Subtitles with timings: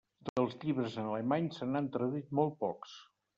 [0.27, 2.97] Dels llibres en alemany se n'han traduït molt pocs.